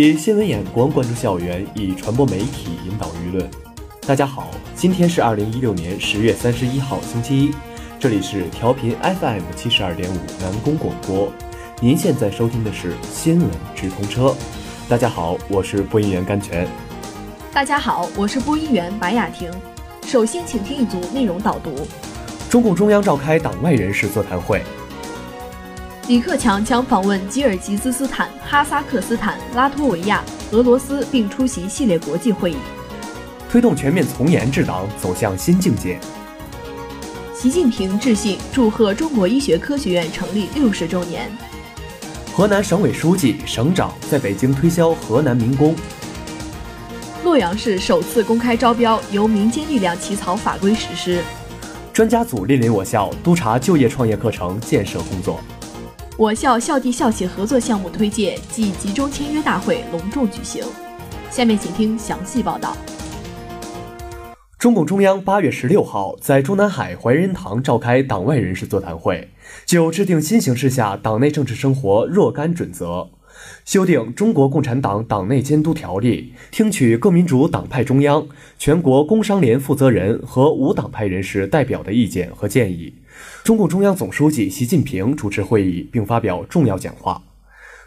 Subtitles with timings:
[0.00, 3.50] 以新闻眼光关注校园，以传播媒体引导舆论。
[4.06, 7.50] 大家好，今天是二零一六年十月三十一号，星期一，
[7.98, 11.32] 这里是调频 FM 七十二点五南宫广播。
[11.80, 14.32] 您现在收听的是新闻直通车。
[14.88, 16.68] 大家好，我是播音员甘泉。
[17.52, 19.50] 大家好，我是播音员白雅婷。
[20.06, 21.74] 首先，请听一组内容导读。
[22.48, 24.62] 中共中央召开党外人士座谈会。
[26.08, 32.56] 李克强将访问吉尔吉斯斯坦、哈萨克斯坦、拉脱维亚、俄罗斯，并出席系列国际会议，
[33.50, 35.98] 推动全面从严治党走向新境界。
[37.34, 41.30] 习近平致信祝贺中国医学科学院成立六十周年。
[42.34, 45.76] 河南省委书记、省长在北京推销河南民工。
[47.22, 51.22] 洛阳市首次公开招标，由民间力量起草法规实施。
[51.92, 55.38] 专家组莅临我校督查就业创业课程建设工作。
[56.18, 60.64] 我校校地校企合作项目推介暨集中签约大会隆重举行。
[61.30, 62.76] 下面请听详细报道。
[64.58, 69.30] 中共中央八月十六号在中南海怀仁堂召开党外人士座谈会，
[69.64, 73.10] 就制定新形势下党内政治生活若干准则。
[73.64, 78.26] 修订《中国共产党党内监督条例》，听取各民主党派中央、
[78.58, 82.94] 全国工商联负责人和无党派人士代表的意见和建议。
[83.44, 87.22] 中共中央总书记习近平主持会议并发表重要讲话。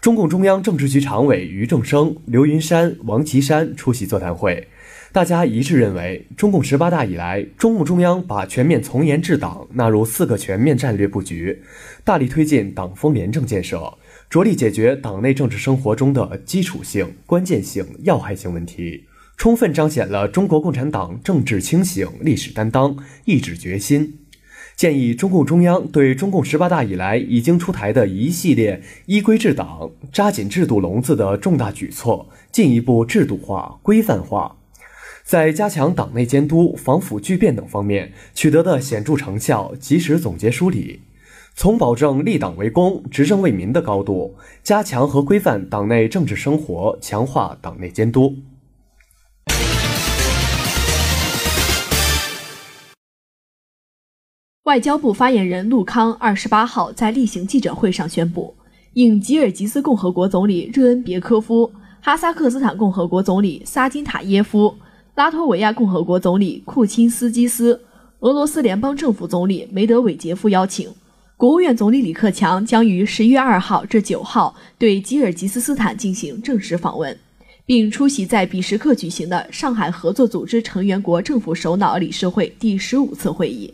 [0.00, 4.66] 中共中央政治局常委俞正声、刘云山、王岐山出席座谈会，
[5.12, 11.62] 大家一致认为，中共十八大以来，中共中央把全面从严治党纳入四个全面战略布局，
[12.02, 13.92] 大力推进党风廉政建设。
[14.30, 19.06] 着力解决党内政治生活中的基础性、关键性、要害性问题，
[19.36, 24.20] 充分彰显了中国共产党政治清醒、历史担当、意志决心。
[24.76, 34.58] 建议中共中央对中共十八大以来已经出台的一系列依规治党、扎紧制度笼子的重大举措进一步制度化、规范化，
[35.24, 41.00] 在加强党内监督、防腐拒变等方面取得的显著成效，及时总结梳理。
[41.60, 48.34] 从保证立党为公、执政为民的高度，加强和规范党内政治生活，强化党内监督。
[54.62, 58.54] 外交部发言人陆康二十八号在例行记者会上宣布，
[58.94, 64.74] 应吉尔吉斯共和国总理热恩别科夫、哈萨克斯坦共和国总理萨金塔耶夫、
[65.14, 67.78] 拉脱维亚共和国总理库钦斯基斯、
[68.20, 70.90] 俄罗斯联邦政府总理梅德韦杰夫邀请。
[71.40, 77.18] 国务院总理李克强将于十一月二号至九号对吉尔吉斯斯坦进行正式访问，
[77.64, 83.72] 并出席在比什克举行的上海合作组织成员国政府首脑理事会第十五次会议；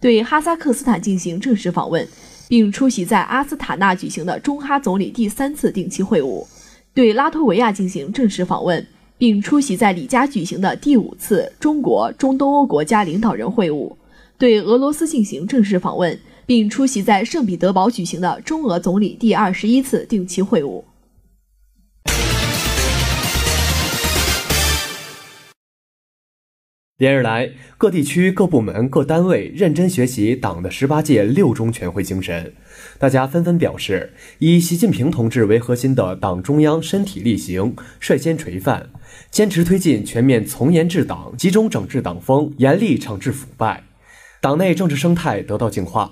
[0.00, 2.06] 对哈萨克斯坦进行正式访问，
[2.48, 6.46] 并出席在阿斯塔纳举行的中哈总理第三次定期会晤；
[6.94, 8.86] 对拉脱维亚进行正式访问，
[9.18, 13.96] 并出席在里加举行的第五次中国中东欧国家领导人会晤；
[14.38, 16.16] 对俄罗斯进行正式访问。
[16.50, 20.82] 并出席在圣彼得堡举行的中俄总理第二十一次定期会晤。
[26.98, 32.52] 连日来，各地区各部门各单位认真学习党的十八届六中全会精神，
[32.98, 38.90] 大家纷纷表示，以习近平同志为核心的党中央身体力行，率先垂范，
[39.30, 43.84] 坚持推进全面从严治党，集中整治党风，严厉惩治腐败，
[44.40, 46.10] 党内政治生态得到净化。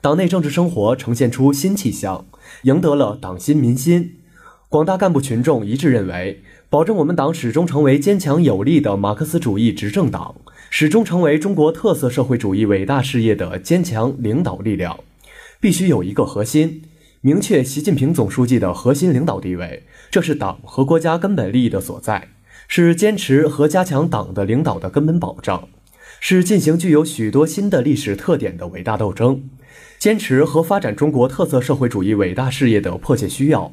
[0.00, 2.26] 党内政治生活呈现出新气象，
[2.62, 4.18] 赢得了党心民心。
[4.68, 10.36] 广大干部群众一致认为，保证我们党始终成为坚强有力的马克思主义执政党，
[10.70, 15.00] 始终成为中国特色社会主义伟大事业的坚强领导力量，
[15.58, 16.82] 必须有一个核心，
[17.20, 19.82] 明确习近平总书记的核心领导地位，
[20.12, 22.28] 这是党和国家根本利益的所在，
[22.68, 25.66] 是坚持和加强党的领导的根本保障，
[26.20, 29.42] 是进行具有许多新的历史特点的伟大斗争。
[29.98, 33.72] 坚持和发展中国特色社会主义伟大事业的迫切需要，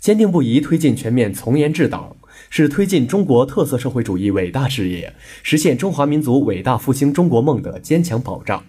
[0.00, 2.16] 坚定不移推进全面从严治党，
[2.48, 5.14] 是推进中国特色社会主义伟大事业、
[5.44, 8.64] 实现中华民族伟大复兴中国梦的坚强保障。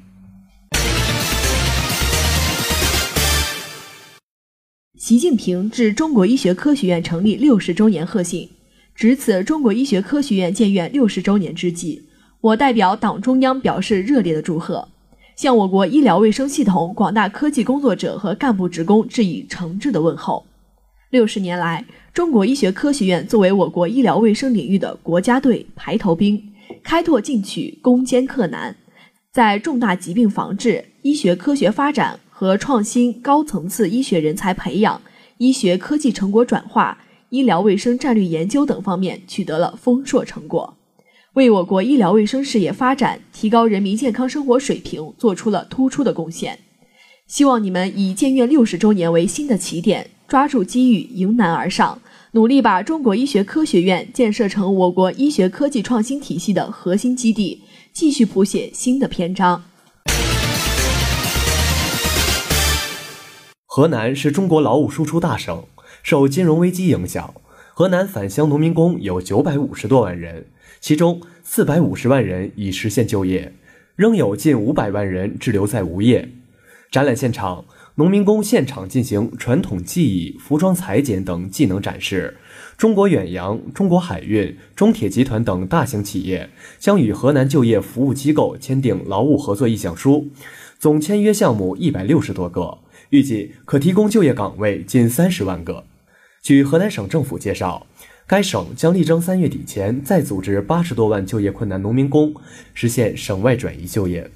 [4.95, 8.47] 习近平致中国医学科学院成立六十周年贺信，
[8.93, 12.03] 值此中国医学科学院建院六十周年之际，
[12.41, 14.89] 我代表党中央表示热烈的祝贺。
[15.35, 20.45] 向我国医疗卫生系统广大科技工作者和干部职工致以诚挚的问候。
[21.09, 21.83] 六十年来，
[22.13, 26.41] 中国医学科学院作为我国医疗卫生领域的国家队、排头兵，
[26.83, 28.75] 开拓进取，攻坚克难，
[29.33, 35.01] 在重大疾病防治、医学科学发展和创新、高层次医学人才培养、
[35.37, 36.97] 医学科技成果转化、
[37.29, 40.77] 医疗卫生战略研究等方面取得了丰硕成果，
[41.35, 46.59] 为我国医疗卫生事业发展、提高人民健康生活水平做出了突出的贡献。
[47.25, 52.01] 希望你们以建院六十周年为新的起点，抓住机遇，迎难而上，
[52.33, 57.63] 努力把中国医学科学院建设成我国医学科技创新体系的核心基地，
[57.93, 59.63] 继续谱写新的篇章。
[63.65, 65.63] 河南是中国劳务输出大省，
[66.03, 67.33] 受金融危机影响，
[67.73, 70.47] 河南返乡农民工有九百五十多万人，
[70.81, 73.53] 其中四百五十万人已实现就业，
[73.95, 76.27] 仍有近五百万人滞留在无业。
[76.89, 77.63] 展览现场，
[77.95, 82.35] 农民工现场进行传统技艺、服装裁剪等技能展示。
[82.77, 86.49] 中国远洋、中国海运、中铁集团等大型企业
[86.79, 90.31] 将与河南就业服务机构签订劳务合作意向书，
[90.79, 92.79] 总签约项目一百六十多个。
[93.11, 95.85] 预计可提供就业岗位近三十万个。
[96.41, 97.85] 据河南省政府介绍，
[98.31, 102.33] 该省将力争三月底前再组织八十多万就业困难农民工
[102.73, 104.31] 实现省外转移就业。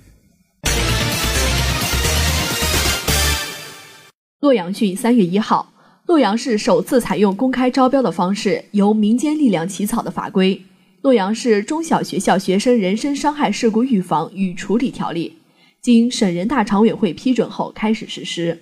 [4.41, 5.71] 洛阳讯三月一号，
[6.07, 10.57] 洛阳市首次采用公开招标的方式，由民间力量起草的法规
[11.01, 15.37] 《洛阳市中小学校学生人身伤害事故预防与处理条例》，
[15.81, 18.61] 经省人大常委会批准后开始实施。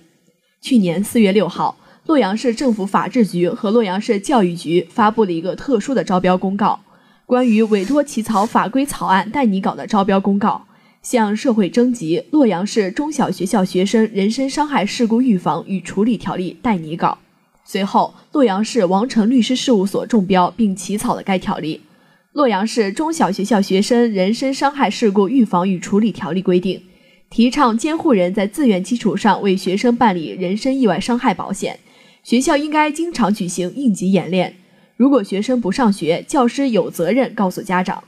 [0.62, 6.78] 去年四月六号，洛阳市政府法制局和洛阳市教育局发布了一个特殊的招标公告，
[7.24, 10.66] 关于委托起草法规草案代拟稿的招标公告，
[11.00, 17.16] 向社会征集《洛阳市中小学校学生人身伤害事故预防与处理条例》代拟稿。
[17.64, 21.80] 随后，洛阳市王成律师事务所中标并起草了该条例。
[22.32, 26.82] 《洛阳市中小学校学生人身伤害事故预防与处理条例》规定。
[27.30, 31.80] 提倡监护人在自愿基础上为学生办理人身意外伤害保险。
[32.24, 34.56] 学校应该经常举行应急演练。
[34.96, 38.02] 如果学生不上学，教师有责任告诉家长。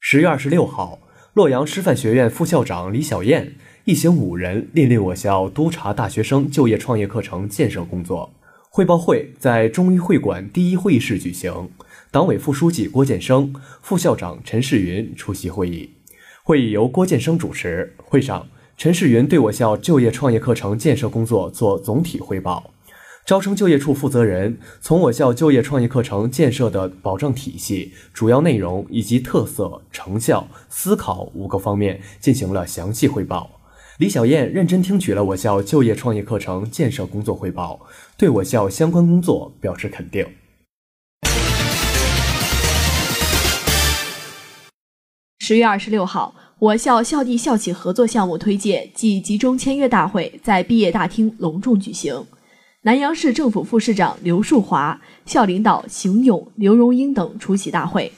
[0.00, 0.98] 十月二十六号，
[1.34, 8.32] 洛阳师范学院副校长李小燕一行五人莅临我校督查大学生就业创业课程建设工作。
[8.70, 11.68] 汇报会在中医会馆第一会议室举行。
[12.10, 15.90] 党委副书记郭建生、副校长陈世云出席会议。
[16.42, 17.94] 会议由郭建生主持。
[17.98, 22.70] 会上，陈世云对我校就业创业课程建设工作作总体汇报。
[23.26, 33.50] 招生就业处负责人从我校就业创业课程建设的保障体系、主要内容以及特色、成效、思考五个方面进行了详细汇报。
[33.98, 37.80] 李小燕认真听取了我校就业创业课程建设工作汇报，
[38.16, 40.24] 对我校相关工作表示肯定。
[45.40, 52.26] 十月二十六号，我校校地校企合作项目推介暨集中签约大会在毕业大厅隆重举行。
[52.82, 58.12] 南阳市政府副市长刘树华、校领导邢勇、刘荣英等出席大会。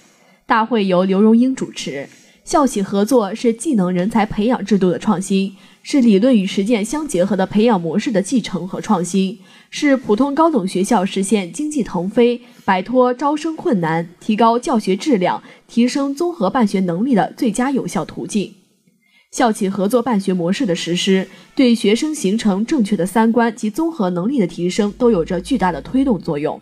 [0.46, 2.08] 大会由刘荣英主持。
[2.42, 9.38] 校企合作是技能人才培养制度的创新，是理论与实践相结合的培养模式的继承和创新。
[9.72, 18.52] 是普通高等学校实现经济腾飞、摆脱招生困难、提高教学质量、提升综合办学能力的最佳有效途径。
[19.30, 26.60] 校企合作办学模式的实施，对学生形成正确的三观及综合能力的提升都有着巨大的推动作用。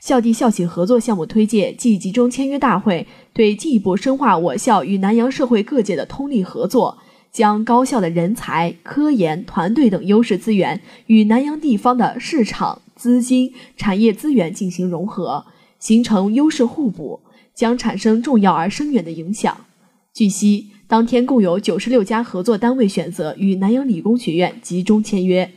[0.00, 6.96] 校地校企合作项目推介暨集中签约大会，对进一步深化我校与南阳社会各界的通力合作。
[7.30, 15.46] 将高校的人才、科研团队等优势资源与南阳地方的市场、资金、产业资源进行融合，
[15.78, 17.20] 形成优势互补，
[17.54, 19.66] 将产生重要而深远的影响。
[20.12, 25.48] 据悉，当天共有九十六家合作单位选择与南阳理工学院集中签约。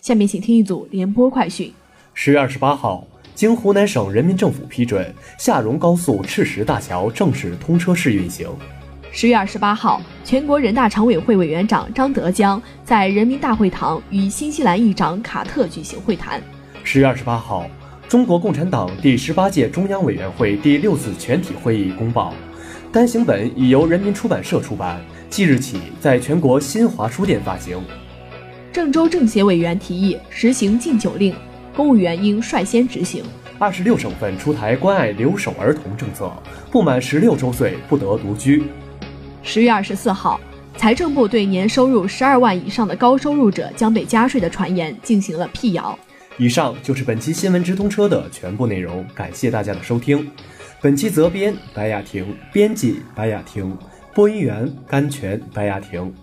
[0.00, 1.72] 下面请听一组联播快讯：
[2.14, 8.48] 十月二十八号，经湖南省人民政府批准，下蓉高速赤石大桥正式通车试运行。
[9.20, 16.40] 十月二十八号，全国人大常委会委员长张德江在人民大会堂与新西兰议长卡特举行会谈。
[16.84, 17.68] 十月二十八号，
[18.06, 22.32] 中国共产党第十八届中央委员会第六次全体会议公报，
[22.92, 27.76] 单行本已由人民出版社出版，即日起在全国新华书店发行。
[28.72, 31.34] 郑州政协委员提议实行禁酒令，
[31.74, 33.24] 公务员应率先执行。
[33.58, 36.32] 二十六省份出台关爱留守儿童政策，
[36.70, 38.62] 不满十六周岁不得独居。
[39.48, 40.38] 十月二十四号，
[40.76, 45.98] 财政部对年收入十二万以上的高收入者将被加税的传言进行了辟谣。
[46.36, 50.30] 以上就是本期新闻直通车的全部内容，感谢大家的收听。
[50.82, 53.74] 本期责编白雅婷，编辑白雅婷，
[54.14, 56.14] 播音员甘泉白雅婷。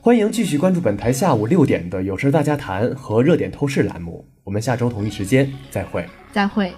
[0.00, 4.26] 欢迎继续关注本台下午六点的有事大家谈和热点透视栏目。
[4.44, 6.08] 我们下周同一时间再会。
[6.32, 6.72] 再会。